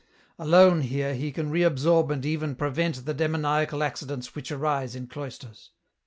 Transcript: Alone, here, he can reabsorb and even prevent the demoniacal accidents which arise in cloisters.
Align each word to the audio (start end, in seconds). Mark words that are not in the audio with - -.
Alone, 0.39 0.81
here, 0.81 1.13
he 1.13 1.31
can 1.31 1.51
reabsorb 1.51 2.09
and 2.09 2.25
even 2.25 2.55
prevent 2.55 3.05
the 3.05 3.13
demoniacal 3.13 3.83
accidents 3.83 4.33
which 4.33 4.51
arise 4.51 4.95
in 4.95 5.05
cloisters. 5.05 5.69